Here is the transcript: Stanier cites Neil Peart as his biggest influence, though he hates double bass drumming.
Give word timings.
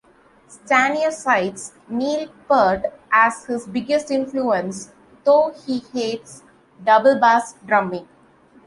Stanier 0.49 1.11
cites 1.11 1.73
Neil 1.87 2.27
Peart 2.49 2.85
as 3.11 3.45
his 3.45 3.67
biggest 3.67 4.09
influence, 4.09 4.91
though 5.23 5.53
he 5.67 5.77
hates 5.93 6.41
double 6.83 7.19
bass 7.19 7.53
drumming. 7.67 8.07